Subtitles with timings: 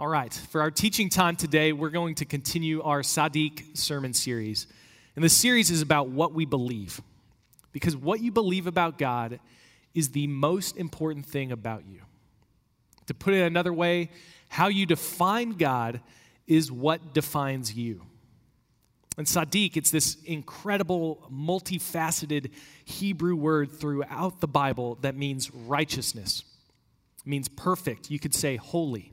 [0.00, 4.68] All right, for our teaching time today, we're going to continue our Sadiq sermon series.
[5.16, 7.00] And the series is about what we believe.
[7.72, 9.40] Because what you believe about God
[9.94, 12.02] is the most important thing about you.
[13.06, 14.10] To put it another way,
[14.48, 16.00] how you define God
[16.46, 18.02] is what defines you.
[19.16, 22.52] And Sadiq, it's this incredible, multifaceted
[22.84, 26.44] Hebrew word throughout the Bible that means righteousness.
[27.18, 28.12] It means perfect.
[28.12, 29.12] You could say holy.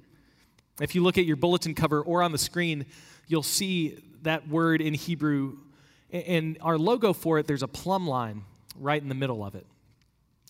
[0.80, 2.86] If you look at your bulletin cover or on the screen,
[3.28, 5.58] you'll see that word in Hebrew.
[6.12, 8.44] And our logo for it, there's a plumb line
[8.80, 9.66] right in the middle of it.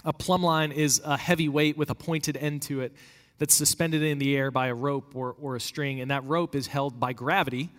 [0.04, 2.94] A plumb line is a heavy weight with a pointed end to it
[3.38, 6.56] that's suspended in the air by a rope or, or a string, and that rope
[6.56, 7.70] is held by gravity,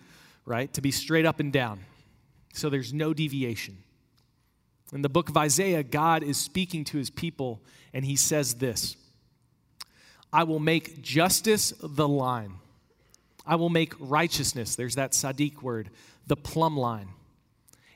[0.45, 1.79] right, to be straight up and down.
[2.53, 3.77] So there's no deviation.
[4.93, 7.61] In the book of Isaiah, God is speaking to his people,
[7.93, 8.95] and he says this
[10.37, 12.53] I will make justice the line.
[13.43, 15.89] I will make righteousness, there's that Sadiq word,
[16.27, 17.09] the plumb line.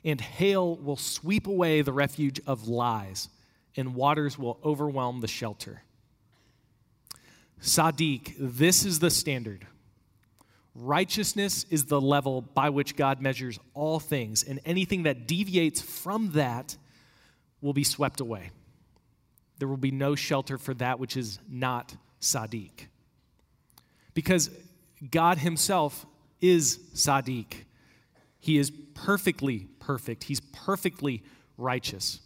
[0.04, 3.30] And hail will sweep away the refuge of lies,
[3.78, 5.84] and waters will overwhelm the shelter.
[7.62, 9.68] Sadiq, this is the standard.
[10.74, 16.32] Righteousness is the level by which God measures all things, and anything that deviates from
[16.32, 16.76] that
[17.62, 18.50] will be swept away.
[19.60, 22.88] There will be no shelter for that which is not Sadiq.
[24.14, 24.50] Because
[25.10, 26.06] God Himself
[26.40, 27.54] is Sadiq.
[28.40, 31.24] He is perfectly perfect, He's perfectly
[31.58, 32.20] righteous.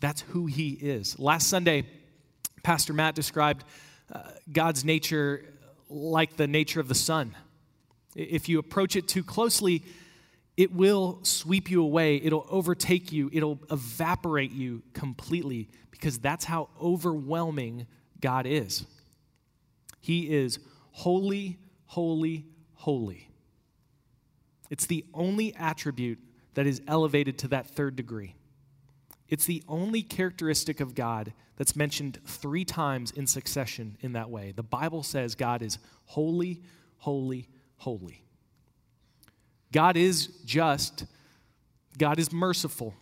[0.00, 1.18] That's who He is.
[1.18, 1.84] Last Sunday,
[2.62, 3.64] Pastor Matt described
[4.12, 5.44] uh, God's nature
[5.88, 7.36] like the nature of the sun.
[8.14, 9.82] If you approach it too closely,
[10.56, 16.68] it will sweep you away, it'll overtake you, it'll evaporate you completely because that's how
[16.80, 17.86] overwhelming
[18.20, 18.84] God is.
[20.04, 20.58] He is
[20.90, 23.30] holy, holy, holy.
[24.68, 26.18] It's the only attribute
[26.52, 28.34] that is elevated to that third degree.
[29.30, 34.52] It's the only characteristic of God that's mentioned three times in succession in that way.
[34.54, 36.60] The Bible says God is holy,
[36.98, 37.48] holy,
[37.78, 38.26] holy.
[39.72, 41.06] God is just,
[41.96, 42.92] God is merciful,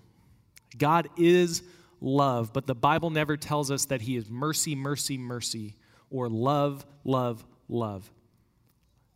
[0.78, 1.65] God is
[2.00, 5.75] love, but the Bible never tells us that He is mercy, mercy, mercy
[6.12, 8.09] or love, love, love.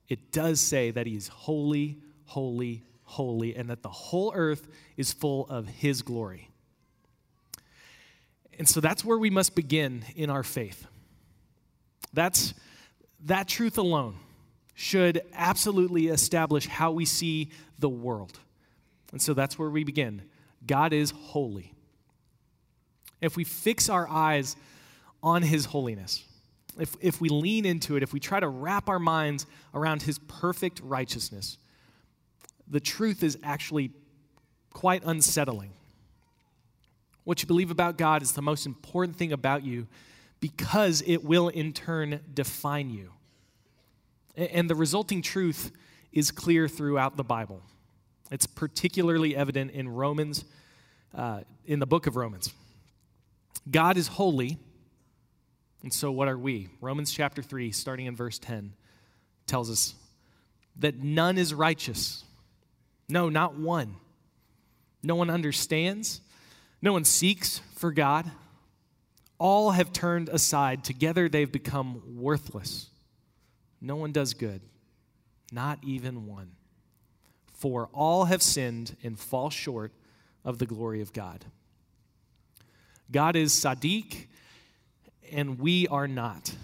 [0.08, 5.46] It does say that He's holy, holy, holy, and that the whole earth is full
[5.48, 6.50] of His glory.
[8.58, 10.86] And so that's where we must begin in our faith.
[12.12, 12.54] That's
[13.24, 14.16] that truth alone
[14.74, 18.38] should absolutely establish how we see the world.
[19.12, 20.22] And so that's where we begin.
[20.66, 21.72] God is holy.
[23.20, 24.56] If we fix our eyes
[25.22, 26.22] on his holiness,
[26.78, 30.18] if, if we lean into it, if we try to wrap our minds around his
[30.18, 31.58] perfect righteousness,
[32.68, 33.90] the truth is actually
[34.72, 35.72] quite unsettling.
[37.24, 39.86] What you believe about God is the most important thing about you
[40.40, 43.12] because it will in turn define you.
[44.36, 45.72] And the resulting truth
[46.12, 47.62] is clear throughout the Bible.
[48.30, 50.44] It's particularly evident in Romans,
[51.14, 52.52] uh, in the book of Romans.
[53.70, 54.58] God is holy,
[55.86, 56.68] and so, what are we?
[56.80, 58.72] Romans chapter 3, starting in verse 10,
[59.46, 59.94] tells us
[60.80, 62.24] that none is righteous.
[63.08, 63.94] No, not one.
[65.04, 66.22] No one understands.
[66.82, 68.28] No one seeks for God.
[69.38, 70.82] All have turned aside.
[70.82, 72.90] Together they've become worthless.
[73.80, 74.62] No one does good,
[75.52, 76.50] not even one.
[77.52, 79.92] For all have sinned and fall short
[80.44, 81.44] of the glory of God.
[83.08, 84.26] God is Sadiq
[85.32, 86.54] and we are not.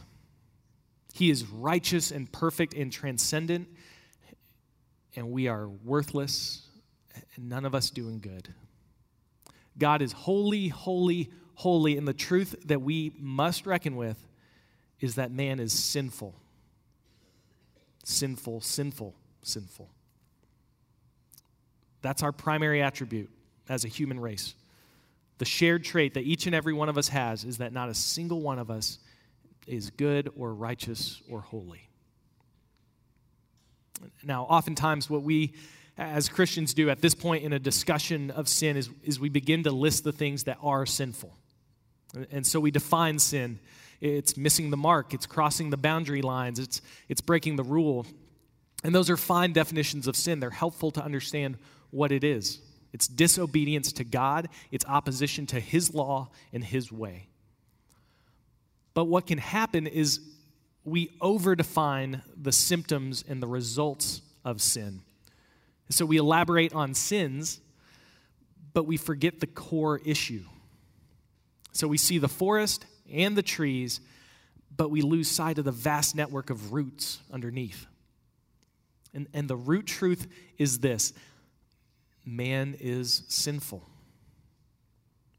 [1.13, 3.69] He is righteous and perfect and transcendent,
[5.15, 6.67] and we are worthless,
[7.35, 8.49] and none of us doing good.
[9.79, 14.27] God is holy, holy, holy, and the truth that we must reckon with
[15.01, 16.35] is that man is sinful.
[18.05, 19.91] Sinful, sinful, sinful.
[22.01, 23.31] That's our primary attribute
[23.69, 24.55] as a human race.
[25.39, 27.95] The shared trait that each and every one of us has is that not a
[27.95, 28.99] single one of us
[29.67, 31.89] is good or righteous or holy.
[34.25, 35.55] Now, oftentimes, what we
[35.99, 39.63] as Christians do at this point in a discussion of sin is, is we begin
[39.65, 41.37] to list the things that are sinful.
[42.31, 43.59] And so we define sin.
[44.01, 48.07] It's missing the mark, it's crossing the boundary lines, it's, it's breaking the rule.
[48.83, 50.41] And those are fine definitions of sin.
[50.41, 51.57] They're helpful to understand
[51.91, 52.61] what it is.
[52.93, 57.29] It's disobedience to God, it's opposition to His law and His way.
[58.95, 60.21] But what can happen is
[60.85, 65.01] we overdefine the symptoms and the results of sin.
[65.91, 67.61] So we elaborate on sins,
[68.73, 70.43] but we forget the core issue.
[71.73, 74.01] So we see the forest and the trees,
[74.75, 77.87] but we lose sight of the vast network of roots underneath.
[79.15, 80.27] And, and the root truth
[80.59, 81.13] is this
[82.25, 83.83] man is sinful.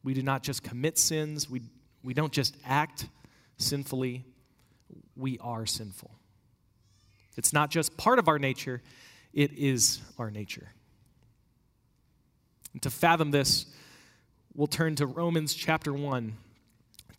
[0.04, 1.62] We do not just commit sins, we,
[2.04, 3.08] we don't just act
[3.58, 4.26] sinfully,
[5.16, 6.12] we are sinful.
[7.38, 8.82] It's not just part of our nature,
[9.34, 10.70] it is our nature.
[12.74, 13.66] And to fathom this,
[14.54, 16.34] we'll turn to Romans chapter 1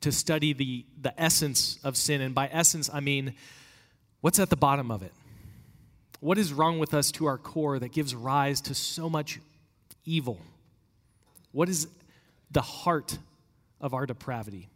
[0.02, 2.20] to study the, the essence of sin.
[2.20, 3.34] And by essence, I mean
[4.20, 5.12] what's at the bottom of it?
[6.20, 9.40] What is wrong with us to our core that gives rise to so much
[10.04, 10.40] evil?
[11.52, 11.88] What is
[12.50, 13.18] the heart
[13.80, 14.68] of our depravity?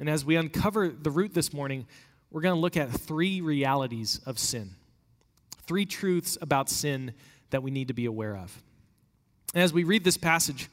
[0.00, 1.86] And as we uncover the root this morning,
[2.30, 4.70] we're going to look at three realities of sin,
[5.66, 7.14] three truths about sin
[7.50, 8.62] that we need to be aware of.
[9.54, 10.68] And as we read this passage,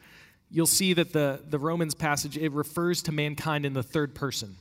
[0.52, 4.58] you'll see that the, the Romans passage, it refers to mankind in the third person.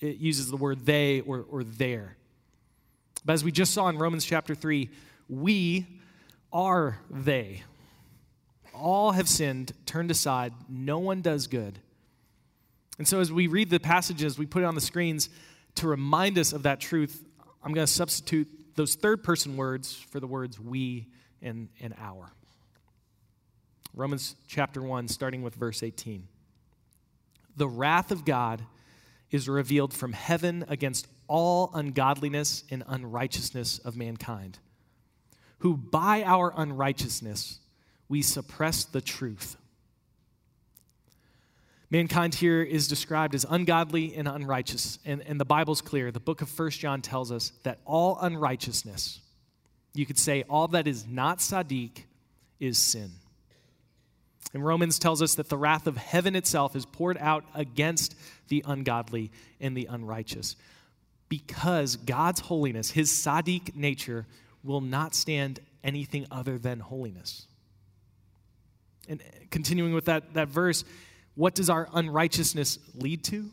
[0.00, 2.16] It uses the word they or, or their.
[3.24, 4.88] But as we just saw in Romans chapter 3,
[5.28, 5.86] we
[6.52, 7.62] are they.
[8.76, 11.78] All have sinned, turned aside, no one does good.
[12.98, 15.28] And so as we read the passages, we put it on the screens
[15.76, 17.24] to remind us of that truth.
[17.62, 21.06] I'm going to substitute those third person words for the words we
[21.42, 22.32] and, and our.
[23.94, 26.28] Romans chapter 1, starting with verse 18.
[27.56, 28.62] The wrath of God
[29.30, 34.58] is revealed from heaven against all ungodliness and unrighteousness of mankind,
[35.60, 37.58] who by our unrighteousness
[38.08, 39.56] we suppress the truth.
[41.90, 44.98] Mankind here is described as ungodly and unrighteous.
[45.04, 46.10] And, and the Bible's clear.
[46.10, 49.20] The book of First John tells us that all unrighteousness,
[49.94, 52.04] you could say all that is not Sadiq,
[52.58, 53.10] is sin.
[54.52, 58.16] And Romans tells us that the wrath of heaven itself is poured out against
[58.48, 59.30] the ungodly
[59.60, 60.56] and the unrighteous
[61.28, 64.26] because God's holiness, his Sadiq nature,
[64.62, 67.46] will not stand anything other than holiness.
[69.08, 70.84] And uh, continuing with that, that verse,
[71.34, 73.50] what does our unrighteousness lead to?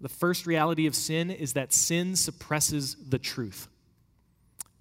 [0.00, 3.68] The first reality of sin is that sin suppresses the truth.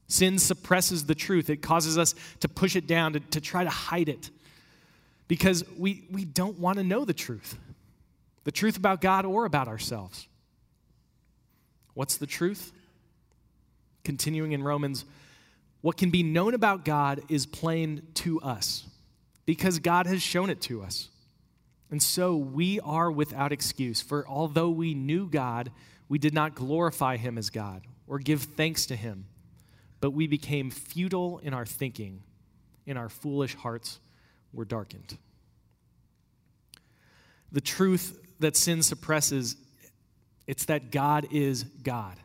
[0.07, 1.49] Sin suppresses the truth.
[1.49, 4.29] It causes us to push it down, to, to try to hide it,
[5.27, 7.57] because we, we don't want to know the truth
[8.43, 10.25] the truth about God or about ourselves.
[11.95, 12.71] What's the truth?
[14.05, 15.03] Continuing in Romans,
[15.81, 18.85] what can be known about God is plain to us
[19.47, 21.07] because God has shown it to us.
[21.89, 25.71] And so we are without excuse, for although we knew God,
[26.09, 29.25] we did not glorify him as God or give thanks to him,
[30.01, 32.23] but we became futile in our thinking,
[32.85, 33.99] and our foolish hearts
[34.51, 35.17] were darkened.
[37.53, 39.55] The truth that sin suppresses,
[40.45, 42.17] it's that God is God,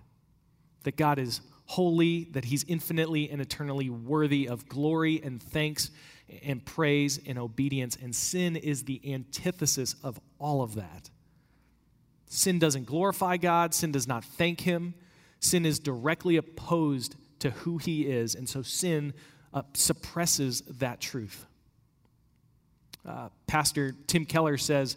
[0.83, 5.93] that God is holy, that he's infinitely and eternally worthy of glory and thanks
[6.45, 7.97] and praise and obedience.
[8.01, 11.11] And sin is the antithesis of all of that.
[12.27, 14.95] Sin doesn't glorify God, sin does not thank Him.
[15.41, 19.13] Sin is directly opposed to who He is, and so sin
[19.53, 21.45] uh, suppresses that truth.
[23.05, 24.97] Uh, Pastor Tim Keller says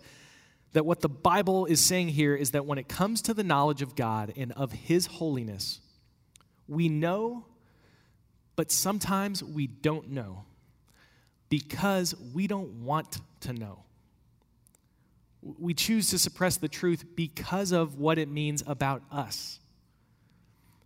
[0.73, 3.81] that what the Bible is saying here is that when it comes to the knowledge
[3.81, 5.81] of God and of His holiness,
[6.67, 7.45] we know,
[8.55, 10.45] but sometimes we don't know
[11.49, 13.83] because we don't want to know.
[15.41, 19.59] We choose to suppress the truth because of what it means about us,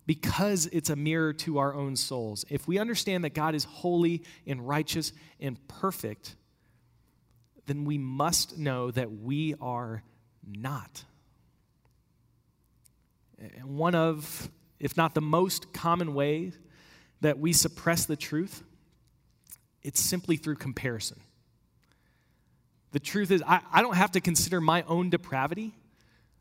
[0.06, 2.44] because it's a mirror to our own souls.
[2.50, 6.36] If we understand that God is holy and righteous and perfect,
[7.68, 10.04] then we must know that we are
[10.46, 11.06] not.
[13.63, 14.50] One of,
[14.80, 16.51] if not the most common way
[17.22, 18.63] that we suppress the truth
[19.84, 21.20] it's simply through comparison.
[22.92, 25.74] The truth is, I, I don't have to consider my own depravity.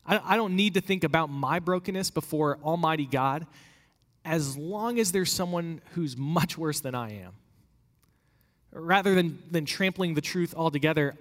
[0.05, 3.45] I, I don't need to think about my brokenness before Almighty God
[4.25, 7.33] as long as there's someone who's much worse than I am.
[8.71, 11.15] Rather than, than trampling the truth altogether,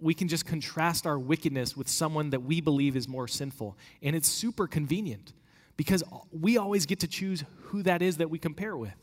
[0.00, 3.76] we can just contrast our wickedness with someone that we believe is more sinful.
[4.02, 5.32] And it's super convenient
[5.76, 6.02] because
[6.32, 8.94] we always get to choose who that is that we compare with.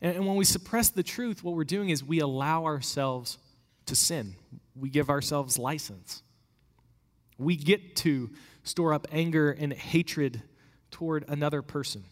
[0.00, 3.38] And when we suppress the truth, what we're doing is we allow ourselves
[3.86, 4.34] to sin.
[4.74, 6.22] We give ourselves license.
[7.38, 8.30] We get to
[8.62, 10.42] store up anger and hatred
[10.90, 12.04] toward another person.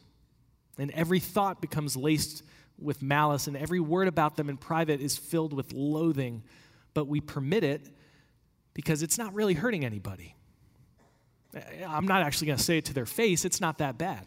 [0.79, 2.43] And every thought becomes laced
[2.79, 6.43] with malice, and every word about them in private is filled with loathing.
[6.95, 7.89] But we permit it
[8.73, 10.35] because it's not really hurting anybody.
[11.87, 14.27] I'm not actually going to say it to their face, it's not that bad.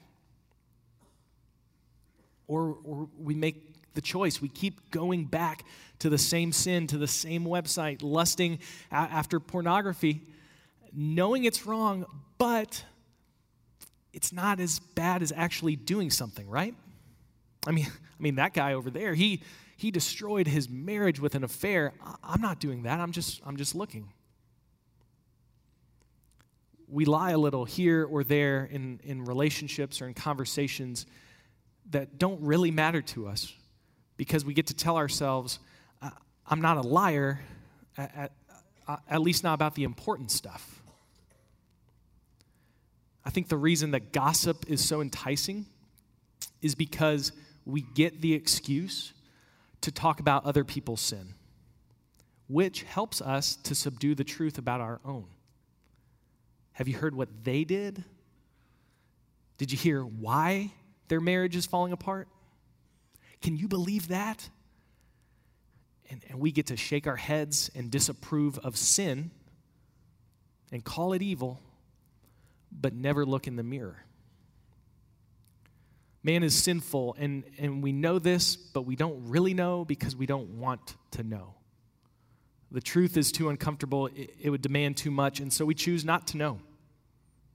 [2.47, 4.41] Or, or we make the choice.
[4.41, 5.65] We keep going back
[5.99, 8.59] to the same sin, to the same website, lusting
[8.91, 10.21] after pornography,
[10.93, 12.05] knowing it's wrong,
[12.37, 12.83] but
[14.13, 16.75] it's not as bad as actually doing something, right?
[17.65, 17.87] I mean,
[18.19, 19.43] I mean that guy over there, he
[19.75, 21.93] he destroyed his marriage with an affair.
[22.23, 22.99] I'm not doing that.
[22.99, 24.11] I'm just I'm just looking.
[26.87, 31.05] We lie a little here or there in, in relationships or in conversations
[31.91, 33.53] that don't really matter to us
[34.17, 35.59] because we get to tell ourselves,
[36.45, 37.39] I'm not a liar,
[37.97, 38.31] at,
[39.09, 40.81] at, least not about the important stuff.
[43.25, 45.65] I think the reason that gossip is so enticing
[46.61, 47.33] is because
[47.65, 49.13] we get the excuse
[49.81, 51.33] to talk about other people's sin,
[52.47, 55.25] which helps us to subdue the truth about our own.
[56.71, 58.03] Have you heard what they did?
[59.57, 60.71] Did you hear why
[61.07, 62.27] their marriage is falling apart?
[63.41, 64.49] Can you believe that?
[66.09, 69.31] And, and we get to shake our heads and disapprove of sin
[70.71, 71.59] and call it evil,
[72.71, 74.03] but never look in the mirror.
[76.23, 80.25] Man is sinful, and, and we know this, but we don't really know because we
[80.25, 81.53] don't want to know.
[82.71, 86.03] The truth is too uncomfortable, it, it would demand too much, and so we choose
[86.03, 86.59] not to know.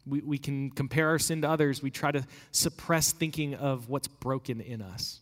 [0.06, 1.82] We, we can compare our sin to others.
[1.82, 5.21] We try to suppress thinking of what's broken in us.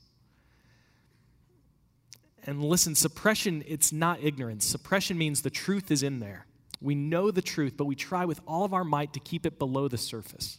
[2.45, 4.65] And listen, suppression, it's not ignorance.
[4.65, 6.47] Suppression means the truth is in there.
[6.81, 9.59] We know the truth, but we try with all of our might to keep it
[9.59, 10.59] below the surface.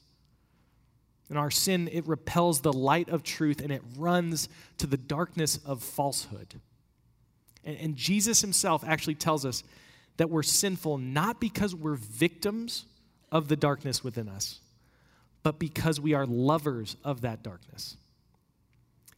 [1.29, 5.59] And our sin, it repels the light of truth and it runs to the darkness
[5.65, 6.59] of falsehood.
[7.63, 9.63] And, and Jesus himself actually tells us
[10.17, 12.85] that we're sinful not because we're victims
[13.31, 14.59] of the darkness within us,
[15.43, 17.97] but because we are lovers of that darkness.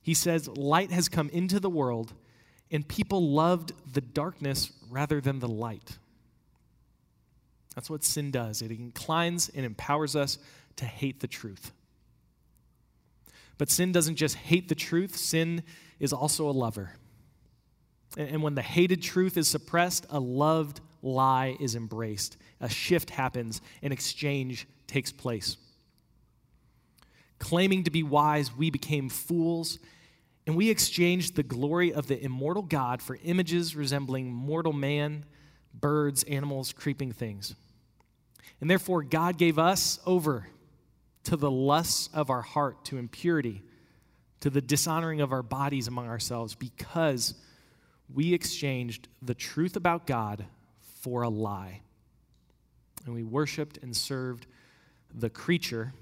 [0.02, 2.14] He says, Light has come into the world,
[2.70, 5.98] and people loved the darkness rather than the light.
[7.76, 8.62] That's what sin does.
[8.62, 10.38] It inclines and empowers us
[10.76, 11.72] to hate the truth.
[13.58, 15.64] But sin doesn't just hate the truth, sin
[16.00, 16.92] is also a lover.
[18.18, 22.38] And when the hated truth is suppressed, a loved lie is embraced.
[22.62, 25.58] A shift happens, an exchange takes place.
[27.40, 29.80] Claiming to be wise, we became fools,
[30.48, 35.26] and we exchanged the glory of the immortal God for images resembling mortal man,
[35.74, 37.56] birds, animals, creeping things.
[38.62, 40.48] And therefore, God gave us over
[41.24, 43.64] to the lusts of our heart, to impurity,
[44.42, 47.34] to the dishonoring of our bodies among ourselves, because
[48.14, 50.46] we exchanged the truth about God
[51.02, 51.82] for a lie.
[53.06, 54.48] And we worshiped and served
[55.14, 55.94] the creature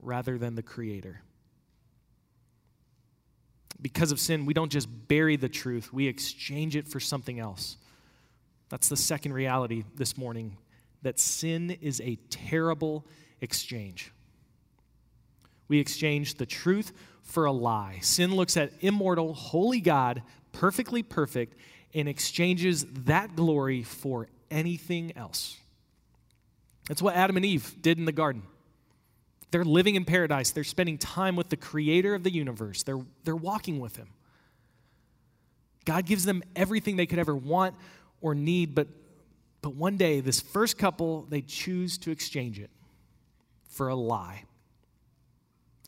[0.00, 1.22] rather than the creator.
[3.80, 7.76] Because of sin, we don't just bury the truth, we exchange it for something else.
[8.68, 10.56] That's the second reality this morning
[11.02, 13.04] that sin is a terrible
[13.40, 14.12] exchange.
[15.68, 17.98] We exchange the truth for a lie.
[18.02, 20.22] Sin looks at immortal, holy God,
[20.52, 21.56] perfectly perfect,
[21.94, 25.56] and exchanges that glory for anything else.
[26.92, 28.42] That's what Adam and Eve did in the garden.
[29.50, 30.50] They're living in paradise.
[30.50, 32.82] They're spending time with the creator of the universe.
[32.82, 34.08] They're, they're walking with him.
[35.86, 37.76] God gives them everything they could ever want
[38.20, 38.88] or need, but,
[39.62, 42.68] but one day, this first couple, they choose to exchange it
[43.70, 44.44] for a lie.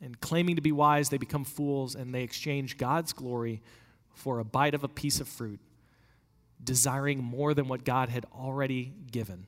[0.01, 3.61] And claiming to be wise, they become fools and they exchange God's glory
[4.15, 5.61] for a bite of a piece of fruit
[6.65, 9.45] desiring more than what God had already given.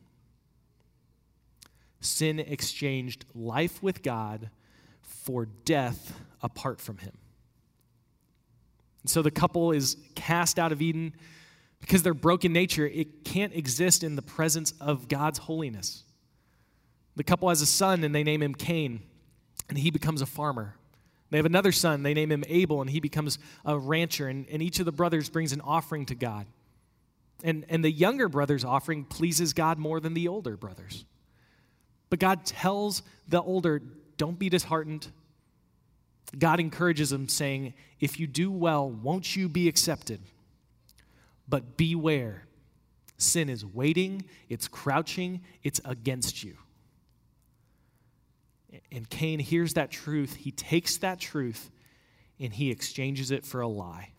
[2.06, 4.50] Sin exchanged life with God
[5.02, 7.12] for death apart from Him.
[9.02, 11.12] And so the couple is cast out of Eden
[11.80, 16.04] because their broken nature, it can't exist in the presence of God's holiness.
[17.14, 19.02] The couple has a son and they name him Cain,
[19.68, 20.75] and he becomes a farmer.
[21.30, 24.62] They have another son, they name him Abel, and he becomes a rancher, and, and
[24.62, 26.46] each of the brothers brings an offering to God.
[27.42, 31.04] And, and the younger brother's offering pleases God more than the older brother's.
[32.10, 33.82] But God tells the older,
[34.16, 35.08] don't be disheartened.
[36.38, 40.20] God encourages him, saying, If you do well, won't you be accepted?
[41.48, 42.46] But beware,
[43.18, 46.56] Sin is waiting, it's crouching, it's against you.
[48.92, 50.36] And Cain hears that truth.
[50.36, 51.70] He takes that truth
[52.38, 54.10] and he exchanges it for a lie.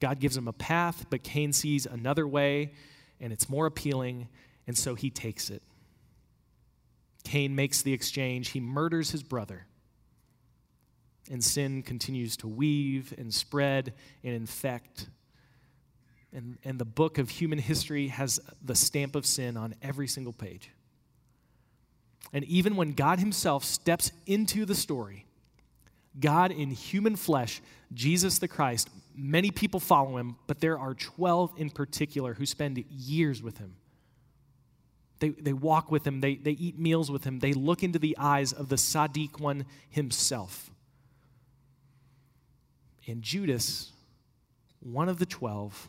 [0.00, 2.72] God gives him a path, but Cain sees another way
[3.20, 4.28] and it's more appealing,
[4.66, 5.62] and so he takes it.
[7.24, 9.66] Cain makes the exchange, he murders his brother.
[11.30, 13.92] And sin continues to weave and spread
[14.24, 15.08] and infect.
[16.32, 20.32] And, and the book of human history has the stamp of sin on every single
[20.32, 20.70] page.
[22.32, 25.26] And even when God Himself steps into the story,
[26.18, 27.60] God in human flesh,
[27.92, 32.84] Jesus the Christ, many people follow him, but there are 12 in particular who spend
[32.90, 33.76] years with him.
[35.20, 38.16] They, they walk with him, they, they eat meals with him, they look into the
[38.18, 40.70] eyes of the Sadiq one himself.
[43.06, 43.92] And Judas,
[44.80, 45.88] one of the 12,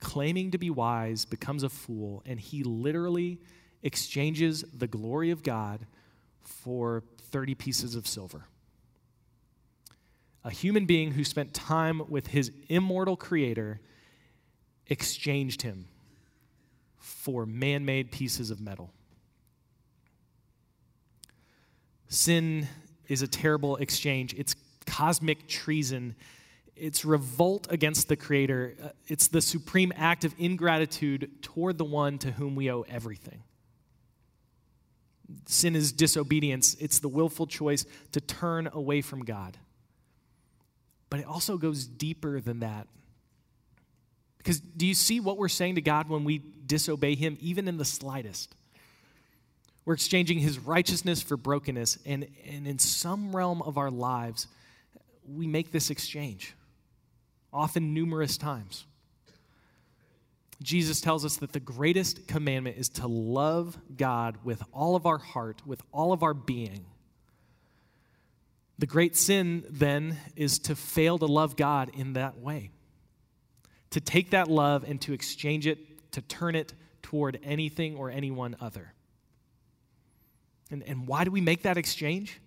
[0.00, 3.38] claiming to be wise, becomes a fool, and he literally
[3.82, 5.86] exchanges the glory of God
[6.42, 8.46] for 30 pieces of silver.
[10.44, 13.80] A human being who spent time with his immortal creator
[14.88, 15.86] exchanged him
[17.06, 18.92] for man made pieces of metal.
[22.08, 22.66] Sin
[23.06, 24.34] is a terrible exchange.
[24.34, 26.16] It's cosmic treason.
[26.74, 28.74] It's revolt against the Creator.
[28.82, 33.44] Uh, it's the supreme act of ingratitude toward the one to whom we owe everything.
[35.46, 39.56] Sin is disobedience, it's the willful choice to turn away from God.
[41.08, 42.88] But it also goes deeper than that.
[44.46, 47.78] Because do you see what we're saying to God when we disobey Him, even in
[47.78, 48.54] the slightest?
[49.84, 51.98] We're exchanging His righteousness for brokenness.
[52.06, 54.46] And, and in some realm of our lives,
[55.28, 56.54] we make this exchange,
[57.52, 58.84] often numerous times.
[60.62, 65.18] Jesus tells us that the greatest commandment is to love God with all of our
[65.18, 66.86] heart, with all of our being.
[68.78, 72.70] The great sin, then, is to fail to love God in that way.
[73.90, 78.56] To take that love and to exchange it, to turn it toward anything or anyone
[78.60, 78.92] other.
[80.70, 82.40] And, and why do we make that exchange?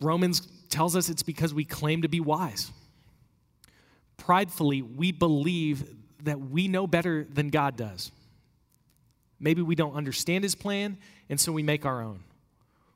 [0.00, 2.70] Romans tells us it's because we claim to be wise.
[4.16, 5.88] Pridefully, we believe
[6.24, 8.10] that we know better than God does.
[9.38, 10.98] Maybe we don't understand his plan,
[11.28, 12.20] and so we make our own.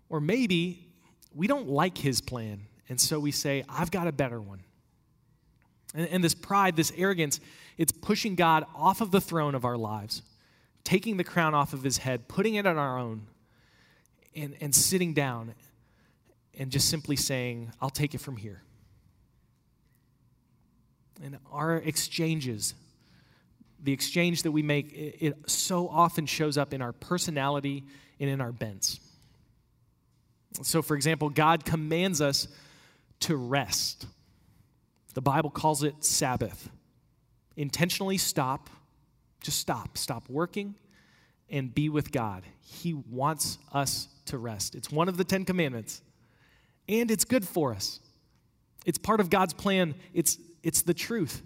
[0.08, 0.88] Or maybe
[1.34, 4.60] we don't like his plan, and so we say, I've got a better one.
[5.94, 7.40] And, and this pride, this arrogance,
[7.76, 10.22] it's pushing God off of the throne of our lives,
[10.84, 13.26] taking the crown off of his head, putting it on our own,
[14.34, 15.54] and, and sitting down
[16.58, 18.62] and just simply saying, I'll take it from here.
[21.22, 22.74] And our exchanges,
[23.82, 27.84] the exchange that we make, it, it so often shows up in our personality
[28.20, 29.00] and in our bents.
[30.62, 32.48] So, for example, God commands us
[33.20, 34.06] to rest.
[35.18, 36.70] The Bible calls it Sabbath.
[37.56, 38.70] Intentionally stop,
[39.40, 39.98] just stop.
[39.98, 40.76] Stop working
[41.50, 42.44] and be with God.
[42.60, 44.76] He wants us to rest.
[44.76, 46.02] It's one of the Ten Commandments
[46.88, 47.98] and it's good for us.
[48.86, 51.42] It's part of God's plan, it's, it's the truth.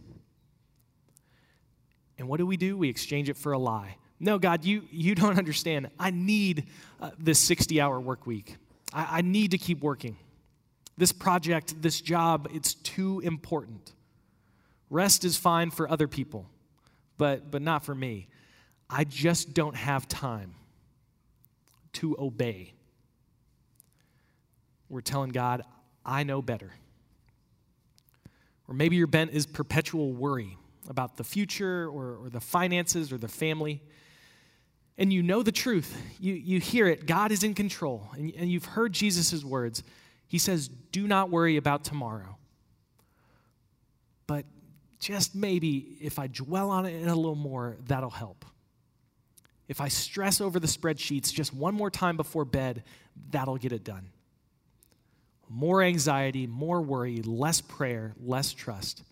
[2.18, 2.76] And what do we do?
[2.76, 3.96] We exchange it for a lie.
[4.20, 5.88] No, God, you, you don't understand.
[5.98, 6.66] I need
[7.00, 8.56] uh, this 60 hour work week.
[8.92, 10.18] I, I need to keep working.
[10.96, 13.92] This project, this job, it's too important.
[14.90, 16.50] Rest is fine for other people,
[17.16, 18.28] but, but not for me.
[18.90, 20.54] I just don't have time
[21.94, 22.74] to obey.
[24.88, 25.62] We're telling God,
[26.04, 26.70] I know better.
[28.68, 33.18] Or maybe your bent is perpetual worry about the future or, or the finances or
[33.18, 33.82] the family.
[34.98, 35.96] And you know the truth.
[36.20, 37.06] You, you hear it.
[37.06, 38.08] God is in control.
[38.14, 39.82] And, and you've heard Jesus' words.
[40.32, 42.38] He says, Do not worry about tomorrow.
[44.26, 44.46] But
[44.98, 48.46] just maybe if I dwell on it a little more, that'll help.
[49.68, 52.82] If I stress over the spreadsheets just one more time before bed,
[53.30, 54.08] that'll get it done
[55.50, 59.02] more anxiety, more worry, less prayer, less trust.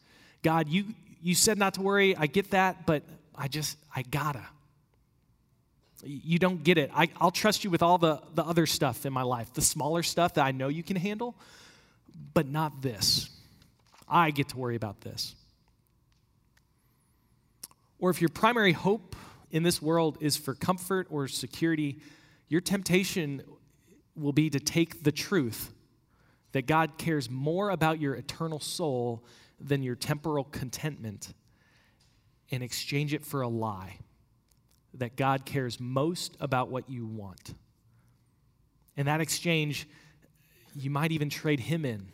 [0.42, 0.86] God, you,
[1.20, 2.16] you said not to worry.
[2.16, 3.02] I get that, but
[3.34, 4.46] I just, I gotta.
[6.04, 6.90] You don't get it.
[6.94, 10.02] I, will trust you with all the, the other stuff in my life, the smaller
[10.02, 11.36] stuff that I know you can handle,
[12.34, 13.30] but not this.
[14.08, 15.34] I get to worry about this.
[17.98, 19.14] Or if your primary hope
[19.50, 22.00] in this world is for comfort or security,
[22.48, 23.42] your temptation
[24.16, 25.72] will be to take the truth
[26.52, 29.24] that God cares more about your eternal soul
[29.60, 31.34] than your temporal contentment.
[32.52, 33.98] and exchange it for a lie
[34.94, 37.54] that God cares most about what you want.
[38.96, 39.88] In that exchange,
[40.74, 42.08] you might even trade him in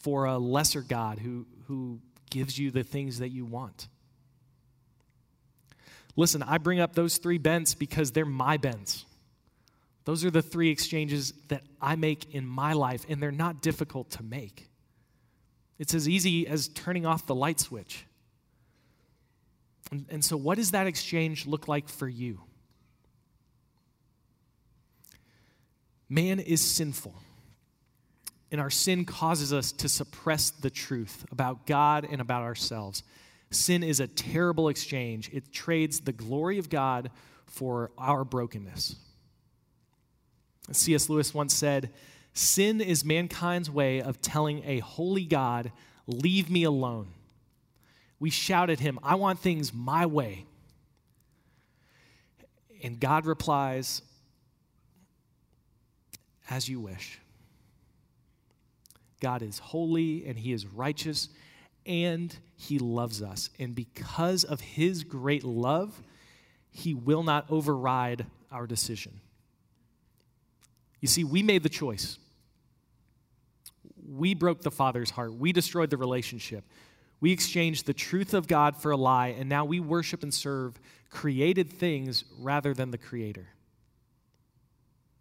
[0.00, 3.88] for a lesser God who, who gives you the things that you want.
[6.16, 9.04] Listen, I bring up those three bents because they're my bents.
[10.04, 14.10] Those are the three exchanges that I make in my life, and they're not difficult
[14.12, 14.68] to make.
[15.78, 18.04] It's as easy as turning off the light switch.
[19.92, 22.40] And, and so, what does that exchange look like for you?
[26.08, 27.14] Man is sinful,
[28.50, 33.02] and our sin causes us to suppress the truth about God and about ourselves.
[33.50, 37.10] Sin is a terrible exchange, it trades the glory of God
[37.44, 38.96] for our brokenness.
[40.70, 41.10] C.S.
[41.10, 41.90] Lewis once said,
[42.32, 45.70] Sin is mankind's way of telling a holy God,
[46.06, 47.08] Leave me alone.
[48.22, 50.46] We shout at him, I want things my way.
[52.80, 54.00] And God replies,
[56.48, 57.18] As you wish.
[59.20, 61.30] God is holy and he is righteous
[61.84, 63.50] and he loves us.
[63.58, 66.00] And because of his great love,
[66.70, 69.20] he will not override our decision.
[71.00, 72.18] You see, we made the choice.
[74.08, 75.34] We broke the Father's heart.
[75.34, 76.62] We destroyed the relationship.
[77.22, 80.74] We exchanged the truth of God for a lie, and now we worship and serve
[81.08, 83.46] created things rather than the Creator.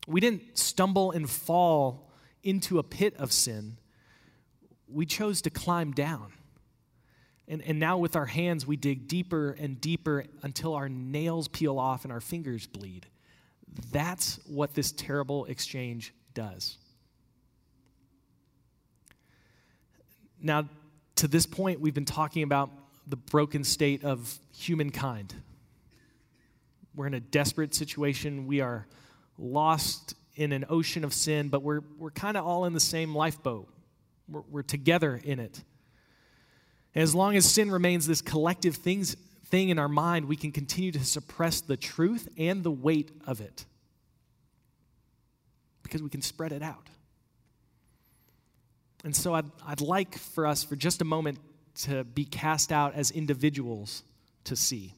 [0.07, 2.11] We didn't stumble and fall
[2.41, 3.77] into a pit of sin,
[4.87, 6.33] we chose to climb down.
[7.47, 11.77] And, and now, with our hands, we dig deeper and deeper until our nails peel
[11.77, 13.05] off and our fingers bleed.
[13.91, 16.77] That's what this terrible exchange does.
[20.41, 20.67] Now,
[21.21, 22.71] to this point, we've been talking about
[23.05, 25.35] the broken state of humankind.
[26.95, 28.47] We're in a desperate situation.
[28.47, 28.87] We are
[29.37, 33.13] lost in an ocean of sin, but we're, we're kind of all in the same
[33.13, 33.69] lifeboat.
[34.27, 35.63] We're, we're together in it.
[36.95, 40.91] As long as sin remains this collective things, thing in our mind, we can continue
[40.91, 43.65] to suppress the truth and the weight of it
[45.83, 46.87] because we can spread it out.
[49.03, 51.39] And so I'd, I'd like for us, for just a moment,
[51.83, 54.03] to be cast out as individuals
[54.43, 54.93] to see.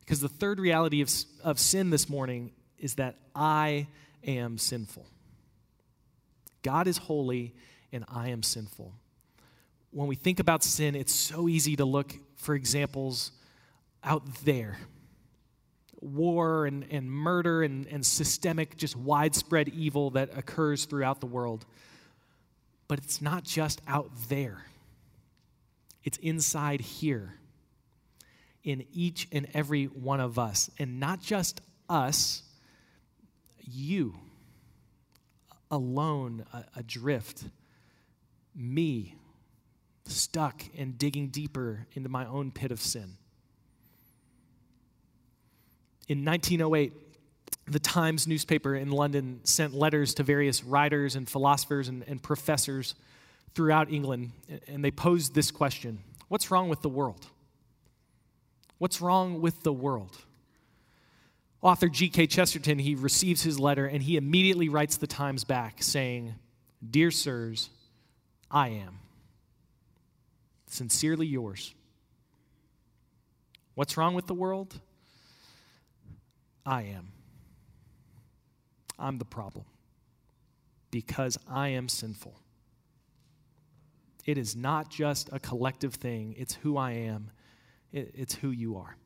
[0.00, 1.10] Because the third reality of,
[1.44, 3.86] of sin this morning is that I
[4.24, 5.06] am sinful.
[6.62, 7.54] God is holy
[7.92, 8.92] and I am sinful.
[9.90, 13.32] When we think about sin, it's so easy to look for examples
[14.02, 14.78] out there
[16.00, 21.66] war and, and murder and, and systemic, just widespread evil that occurs throughout the world.
[22.88, 24.66] But it's not just out there,
[26.04, 27.34] it's inside here
[28.62, 30.70] in each and every one of us.
[30.78, 32.42] And not just us,
[33.58, 34.14] you
[35.70, 36.44] alone,
[36.76, 37.44] adrift,
[38.54, 39.14] me
[40.04, 43.16] stuck and digging deeper into my own pit of sin.
[46.08, 46.92] In 1908,
[47.66, 52.94] the Times newspaper in London sent letters to various writers and philosophers and, and professors
[53.54, 54.32] throughout England,
[54.68, 57.26] and they posed this question What's wrong with the world?
[58.78, 60.16] What's wrong with the world?
[61.62, 62.26] Author G.K.
[62.26, 66.34] Chesterton, he receives his letter and he immediately writes the Times back saying,
[66.88, 67.70] Dear sirs,
[68.50, 68.98] I am.
[70.66, 71.74] Sincerely yours.
[73.74, 74.78] What's wrong with the world?
[76.64, 77.12] I am.
[78.98, 79.66] I'm the problem
[80.90, 82.40] because I am sinful.
[84.24, 87.30] It is not just a collective thing, it's who I am,
[87.92, 88.96] it's who you are.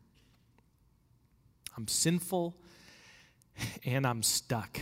[1.76, 2.56] I'm sinful
[3.84, 4.80] and I'm stuck.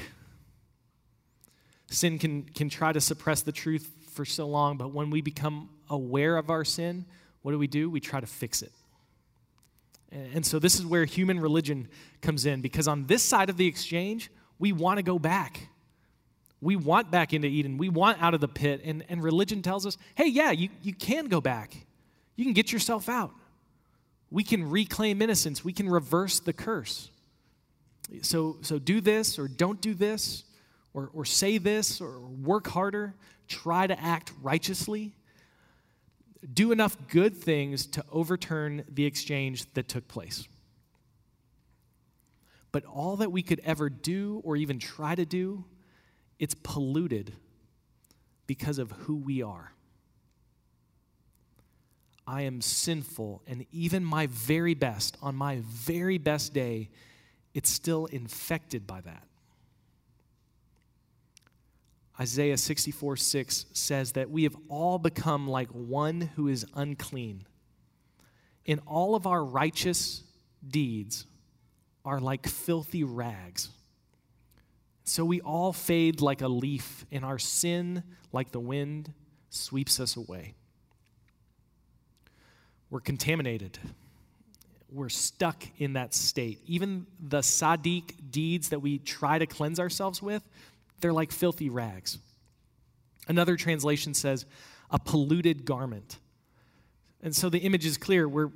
[1.90, 5.71] Sin can, can try to suppress the truth for so long, but when we become
[5.88, 7.07] aware of our sin,
[7.42, 7.88] what do we do?
[7.88, 8.73] We try to fix it.
[10.11, 11.88] And so this is where human religion
[12.23, 15.68] comes in because on this side of the exchange, we want to go back.
[16.61, 17.79] We want back into Eden.
[17.79, 18.81] We want out of the pit.
[18.85, 21.75] And, and religion tells us hey, yeah, you, you can go back.
[22.37, 23.33] You can get yourself out.
[24.31, 25.64] We can reclaim innocence.
[25.64, 27.11] We can reverse the curse.
[28.23, 30.44] So, so do this or don't do this
[30.94, 33.14] or, or say this or work harder.
[33.49, 35.14] Try to act righteously
[36.53, 40.47] do enough good things to overturn the exchange that took place.
[42.72, 45.64] But all that we could ever do or even try to do,
[46.38, 47.33] it's polluted
[48.46, 49.72] because of who we are.
[52.26, 56.90] I am sinful, and even my very best, on my very best day,
[57.54, 59.24] it's still infected by that.
[62.20, 67.46] Isaiah 64 6 says that we have all become like one who is unclean.
[68.66, 70.22] In all of our righteous
[70.68, 71.26] deeds
[72.09, 73.68] are like filthy rags.
[75.05, 79.12] So we all fade like a leaf, and our sin, like the wind,
[79.51, 80.55] sweeps us away.
[82.88, 83.79] We're contaminated.
[84.90, 86.62] We're stuck in that state.
[86.64, 90.42] Even the Sadiq deeds that we try to cleanse ourselves with,
[91.01, 92.18] they're like filthy rags.
[93.29, 94.47] Another translation says,
[94.90, 96.16] a polluted garment.
[97.23, 98.27] And so the image is clear.
[98.27, 98.49] We're,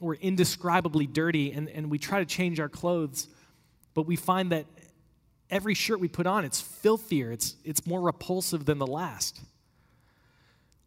[0.00, 3.28] we're indescribably dirty, and, and we try to change our clothes,
[3.94, 4.66] but we find that
[5.50, 9.40] every shirt we put on, it's filthier, it's, it's more repulsive than the last.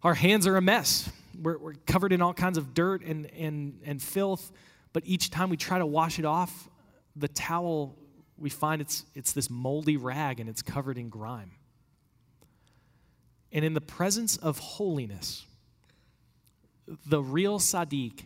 [0.04, 1.10] Our hands are a mess.
[1.40, 4.52] We're, we're covered in all kinds of dirt and, and, and filth,
[4.94, 6.70] but each time we try to wash it off,
[7.16, 7.98] the towel,
[8.38, 11.52] we find it's, it's this moldy rag and it's covered in grime.
[13.52, 15.46] And in the presence of holiness,
[17.06, 18.26] the real Sadiq,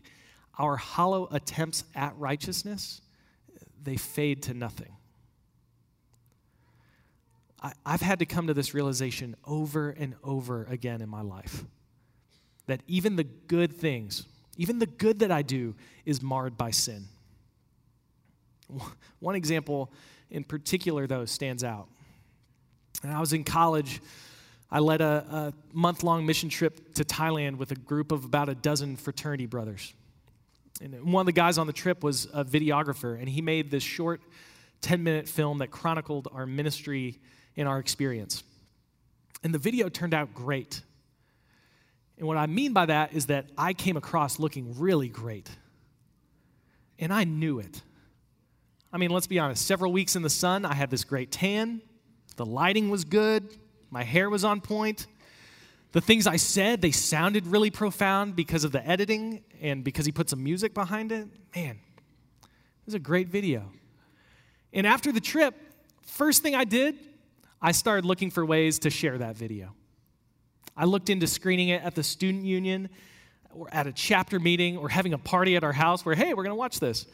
[0.58, 3.02] our hollow attempts at righteousness,
[3.84, 4.96] they fade to nothing.
[7.62, 11.64] I, I've had to come to this realization over and over again in my life
[12.68, 14.26] that even the good things,
[14.58, 17.06] even the good that I do, is marred by sin.
[19.20, 19.92] One example
[20.30, 21.88] in particular, though, stands out.
[23.04, 24.02] And I was in college.
[24.72, 28.50] I led a, a month long mission trip to Thailand with a group of about
[28.50, 29.94] a dozen fraternity brothers.
[30.82, 33.84] And one of the guys on the trip was a videographer, and he made this
[33.84, 34.22] short
[34.82, 37.20] 10 minute film that chronicled our ministry
[37.56, 38.44] and our experience.
[39.44, 40.82] And the video turned out great.
[42.18, 45.50] And what I mean by that is that I came across looking really great.
[47.00, 47.82] And I knew it.
[48.92, 51.82] I mean, let's be honest, several weeks in the sun, I had this great tan,
[52.38, 53.58] the lighting was good,
[53.90, 55.08] my hair was on point.
[55.96, 60.12] The things I said, they sounded really profound because of the editing and because he
[60.12, 61.26] put some music behind it.
[61.56, 61.80] Man,
[62.42, 63.72] it was a great video.
[64.74, 65.56] And after the trip,
[66.02, 66.98] first thing I did,
[67.62, 69.74] I started looking for ways to share that video.
[70.76, 72.90] I looked into screening it at the student union
[73.54, 76.44] or at a chapter meeting or having a party at our house where, hey, we're
[76.44, 77.06] going to watch this.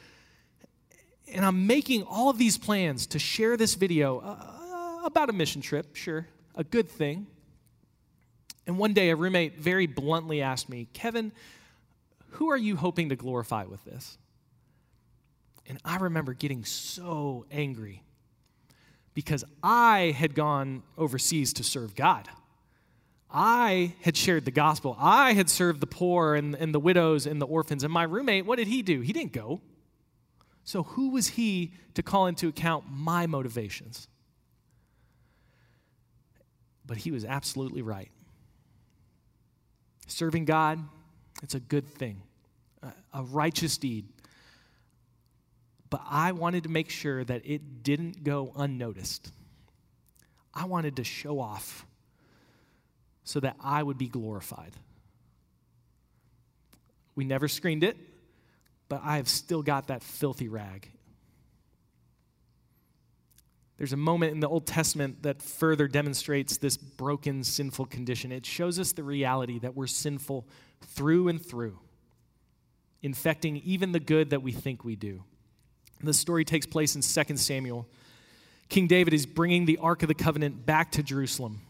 [1.32, 5.62] And I'm making all of these plans to share this video uh, about a mission
[5.62, 7.28] trip, sure, a good thing.
[8.68, 11.32] And one day, a roommate very bluntly asked me, Kevin,
[12.32, 14.18] who are you hoping to glorify with this?
[15.68, 18.04] And I remember getting so angry
[19.14, 22.28] because I had gone overseas to serve God.
[23.34, 24.96] I had shared the gospel.
[25.00, 27.84] I had served the poor and, and the widows and the orphans.
[27.84, 29.02] And my roommate, what did he do?
[29.02, 29.62] He didn't go.
[30.64, 34.08] So, who was he to call into account my motivations?
[36.86, 38.12] But he was absolutely right.
[40.12, 40.78] Serving God,
[41.42, 42.22] it's a good thing,
[43.14, 44.10] a righteous deed.
[45.90, 49.32] But I wanted to make sure that it didn't go unnoticed.
[50.54, 51.86] I wanted to show off
[53.24, 54.74] so that I would be glorified.
[57.16, 57.96] We never screened it,
[58.90, 60.92] but I have still got that filthy rag.
[63.82, 68.32] There's a moment in the Old Testament that further demonstrates this broken, sinful condition.
[68.32, 70.46] It shows us the reality that we're sinful
[70.82, 71.80] through and through,
[73.02, 75.24] infecting even the good that we think we do.
[76.00, 77.88] The story takes place in 2 Samuel.
[78.70, 81.62] King David is bringing the Ark of the Covenant back to Jerusalem.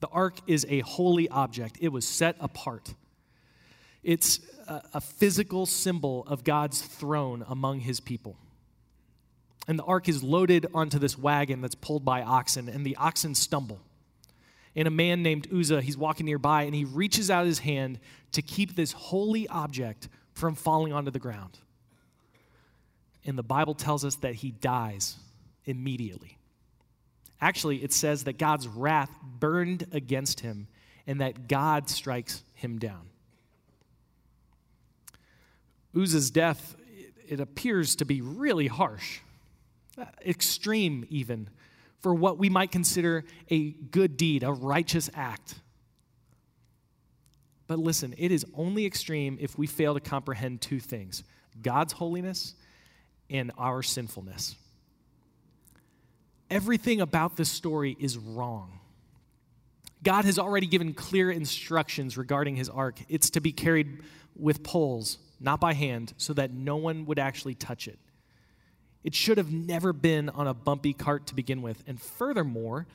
[0.00, 2.94] The ark is a holy object, it was set apart.
[4.02, 8.38] It's a, a physical symbol of God's throne among his people.
[9.66, 13.34] And the ark is loaded onto this wagon that's pulled by oxen, and the oxen
[13.34, 13.80] stumble.
[14.76, 17.98] And a man named Uzzah, he's walking nearby, and he reaches out his hand
[18.32, 21.58] to keep this holy object from falling onto the ground.
[23.24, 25.16] And the Bible tells us that he dies
[25.64, 26.38] immediately.
[27.40, 30.66] Actually, it says that God's wrath burned against him
[31.06, 33.08] and that God strikes him down.
[35.96, 36.76] Uzzah's death,
[37.28, 39.20] it appears to be really harsh,
[39.96, 41.48] Uh, extreme even,
[42.00, 45.54] for what we might consider a good deed, a righteous act.
[47.66, 51.22] But listen, it is only extreme if we fail to comprehend two things
[51.62, 52.54] God's holiness
[53.30, 54.56] and our sinfulness.
[56.50, 58.80] Everything about this story is wrong.
[60.02, 62.98] God has already given clear instructions regarding his ark.
[63.08, 64.02] It's to be carried
[64.36, 67.98] with poles, not by hand, so that no one would actually touch it.
[69.04, 71.84] It should have never been on a bumpy cart to begin with.
[71.86, 72.86] And furthermore,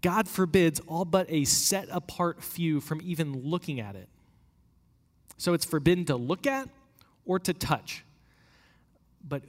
[0.00, 4.08] God forbids all but a set apart few from even looking at it.
[5.38, 6.68] So it's forbidden to look at
[7.24, 8.04] or to touch.
[9.26, 9.44] But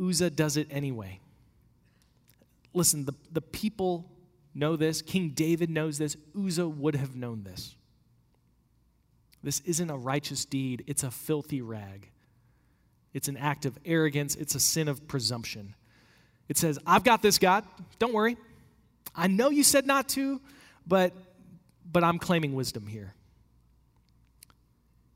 [0.00, 1.20] Uzzah does it anyway.
[2.74, 4.10] Listen, the, the people
[4.54, 5.02] know this.
[5.02, 6.16] King David knows this.
[6.36, 7.76] Uzzah would have known this.
[9.42, 12.08] This isn't a righteous deed, it's a filthy rag.
[13.12, 15.74] It's an act of arrogance, it's a sin of presumption.
[16.48, 17.64] It says, I've got this, God.
[17.98, 18.36] Don't worry.
[19.14, 20.40] I know you said not to,
[20.86, 21.12] but,
[21.90, 23.14] but I'm claiming wisdom here.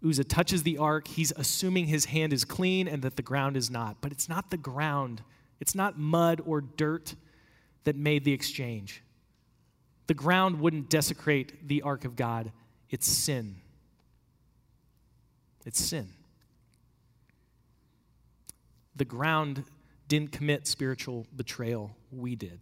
[0.06, 1.08] Uzzah touches the ark.
[1.08, 3.96] He's assuming his hand is clean and that the ground is not.
[4.00, 5.22] But it's not the ground,
[5.60, 7.14] it's not mud or dirt
[7.84, 9.02] that made the exchange.
[10.06, 12.52] The ground wouldn't desecrate the ark of God,
[12.90, 13.56] it's sin.
[15.64, 16.08] It's sin.
[18.96, 19.64] The ground
[20.08, 22.60] didn't commit spiritual betrayal, we did.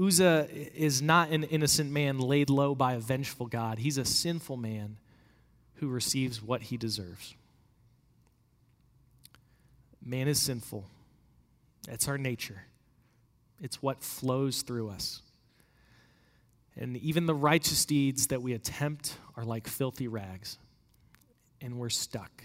[0.00, 3.78] Uzzah is not an innocent man laid low by a vengeful God.
[3.78, 4.98] He's a sinful man
[5.76, 7.34] who receives what he deserves.
[10.04, 10.84] Man is sinful.
[11.86, 12.62] That's our nature,
[13.60, 15.22] it's what flows through us.
[16.76, 20.58] And even the righteous deeds that we attempt are like filthy rags,
[21.60, 22.44] and we're stuck.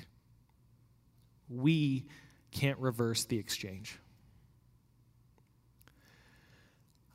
[1.54, 2.06] We
[2.52, 3.98] can't reverse the exchange.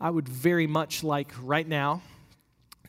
[0.01, 2.03] I would very much like right now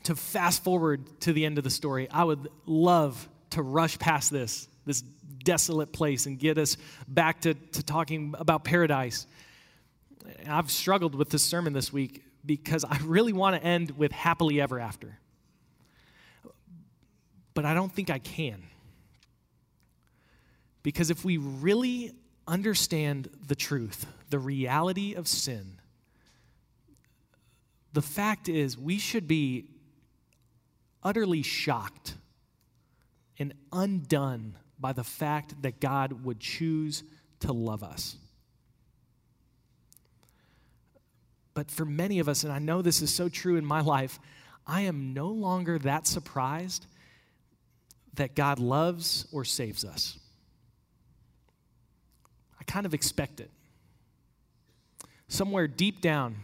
[0.04, 2.08] to fast forward to the end of the story.
[2.10, 5.02] I would love to rush past this, this
[5.42, 6.76] desolate place, and get us
[7.08, 9.26] back to, to talking about paradise.
[10.46, 14.60] I've struggled with this sermon this week because I really want to end with happily
[14.60, 15.18] ever after.
[17.54, 18.62] But I don't think I can.
[20.82, 22.12] Because if we really
[22.46, 25.80] understand the truth, the reality of sin,
[27.92, 29.70] the fact is, we should be
[31.02, 32.14] utterly shocked
[33.38, 37.02] and undone by the fact that God would choose
[37.40, 38.16] to love us.
[41.52, 44.18] But for many of us, and I know this is so true in my life,
[44.66, 46.86] I am no longer that surprised
[48.14, 50.19] that God loves or saves us.
[52.60, 53.50] I kind of expect it.
[55.28, 56.36] Somewhere deep down,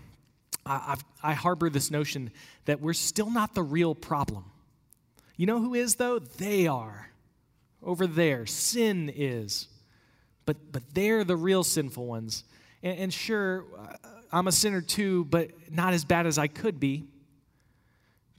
[0.65, 2.31] I, I, harbor this notion
[2.65, 4.45] that we're still not the real problem.
[5.37, 6.19] You know who is, though?
[6.19, 7.11] They are.
[7.83, 9.69] Over there, sin is.
[10.45, 12.45] But, but they're the real sinful ones.
[12.83, 13.97] And, and sure, uh,
[14.33, 17.05] I'm a sinner too, but not as bad as I could be.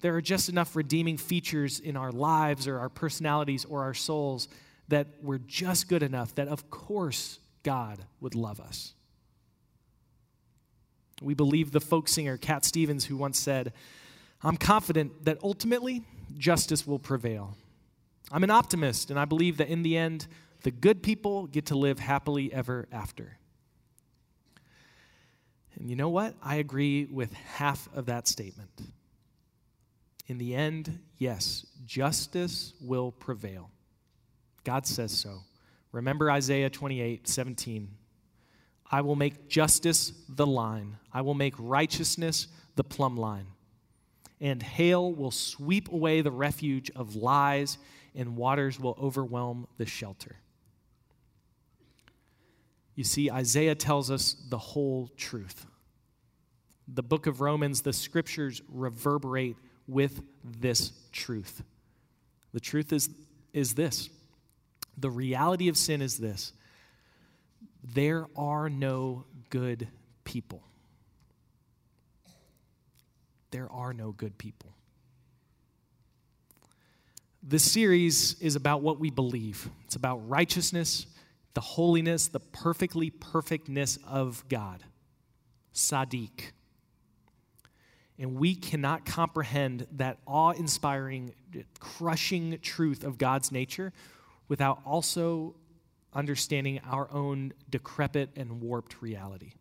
[0.01, 4.47] There are just enough redeeming features in our lives or our personalities or our souls
[4.89, 8.93] that we're just good enough that, of course, God would love us.
[11.21, 13.73] We believe the folk singer Cat Stevens, who once said,
[14.41, 16.05] I'm confident that ultimately
[16.37, 17.57] justice will prevail.
[18.31, 20.27] I'm an optimist, and I believe that in the end,
[20.63, 23.37] the good people get to live happily ever after.
[25.75, 26.35] And you know what?
[26.41, 28.81] I agree with half of that statement.
[30.27, 33.71] In the end, yes, justice will prevail.
[34.63, 35.41] God says so.
[35.97, 37.89] Remember Isaiah 28 17.
[38.91, 43.47] I will make justice the line, I will make righteousness the plumb line.
[44.39, 47.79] And hail will sweep away the refuge of lies,
[48.13, 50.35] and waters will overwhelm the shelter.
[52.93, 55.65] You see, Isaiah tells us the whole truth.
[56.87, 59.57] The book of Romans, the scriptures reverberate
[59.87, 61.63] with this truth.
[62.53, 63.09] The truth is,
[63.51, 64.11] is this
[64.97, 66.53] the reality of sin is this
[67.83, 69.87] there are no good
[70.23, 70.63] people.
[73.51, 74.73] There are no good people.
[77.41, 79.69] This series is about what we believe.
[79.85, 81.05] It's about righteousness,
[81.53, 84.83] the holiness, the perfectly perfectness of God.
[85.73, 86.51] Sadiq.
[88.19, 91.35] And we cannot comprehend that awe inspiring,
[91.79, 93.93] crushing truth of God's nature
[94.47, 95.55] without also
[96.13, 99.53] understanding our own decrepit and warped reality.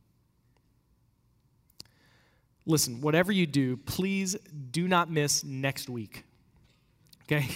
[2.65, 4.35] Listen, whatever you do, please
[4.71, 6.25] do not miss next week.
[7.25, 7.49] Okay?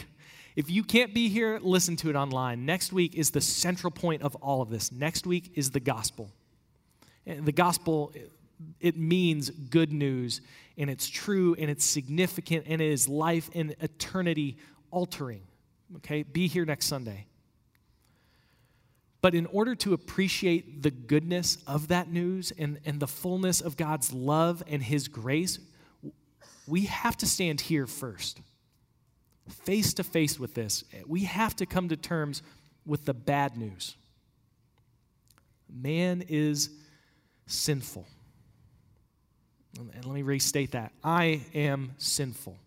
[0.57, 2.67] If you can't be here, listen to it online.
[2.67, 4.93] Next week is the central point of all of this.
[4.93, 6.31] Next week is the gospel.
[7.27, 8.13] And the gospel,
[8.81, 10.41] it means good news,
[10.77, 14.59] and it's true, and it's significant, and it is life and eternity
[14.91, 15.43] altering.
[15.97, 16.23] Okay?
[16.23, 17.27] Be here next Sunday.
[19.23, 23.77] But in order to appreciate the goodness of that news and, and the fullness of
[23.77, 25.59] God's love and His grace,
[26.67, 28.41] we have to stand here first,
[29.65, 30.85] face to face with this.
[31.07, 32.43] We have to come to terms
[32.87, 33.97] with the bad news.
[35.69, 36.71] Man is
[37.47, 38.07] sinful.
[39.79, 40.93] And let me restate that.
[41.05, 42.59] I am sinful.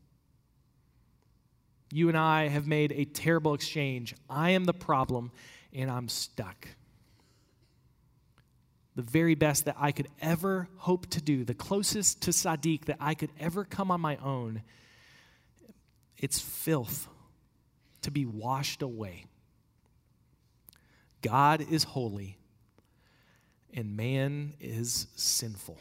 [1.93, 4.15] You and I have made a terrible exchange.
[4.27, 5.31] I am the problem,
[5.71, 6.67] and I'm stuck.
[8.95, 12.97] The very best that I could ever hope to do, the closest to Sadiq that
[12.99, 14.63] I could ever come on my own,
[16.17, 17.07] it's filth
[18.01, 19.25] to be washed away.
[21.21, 22.39] God is holy,
[23.71, 25.77] and man is sinful.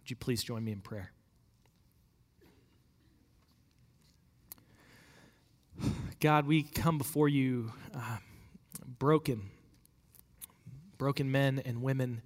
[0.00, 1.12] Would you please join me in prayer?
[6.20, 8.16] God, we come before you uh,
[8.98, 9.50] broken,
[10.96, 12.22] broken men and women,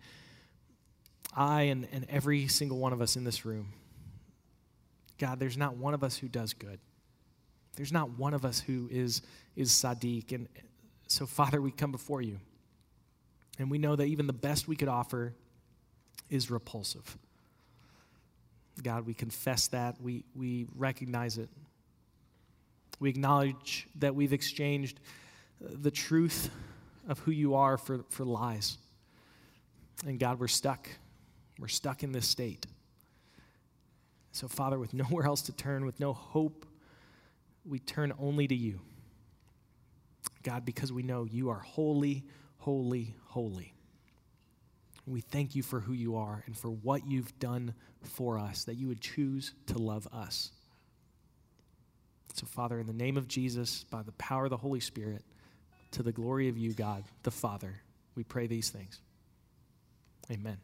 [1.36, 3.74] I and, and every single one of us in this room.
[5.18, 6.80] God, there's not one of us who does good.
[7.76, 9.20] There's not one of us who is,
[9.57, 10.32] is Sadiq.
[10.32, 10.49] And
[11.07, 12.40] so, Father, we come before you.
[13.59, 15.34] And we know that even the best we could offer
[16.30, 17.18] is repulsive.
[18.82, 20.01] God, we confess that.
[20.01, 21.51] We, we recognize it.
[23.03, 25.00] We acknowledge that we've exchanged
[25.61, 26.50] uh, the truth
[27.09, 28.78] of who you are for, for lies.
[30.07, 30.88] And God, we're stuck.
[31.59, 32.64] We're stuck in this state.
[34.30, 36.64] So, Father, with nowhere else to turn, with no hope,
[37.64, 38.78] we turn only to you.
[40.44, 42.22] God, because we know you are holy,
[42.59, 43.74] holy, holy.
[45.09, 47.74] We thank you for who you are and for what you've done
[48.05, 50.53] for us, that you would choose to love us.
[52.35, 55.22] So, Father, in the name of Jesus, by the power of the Holy Spirit,
[55.93, 57.74] to the glory of you, God, the Father,
[58.14, 59.01] we pray these things.
[60.30, 60.57] Amen.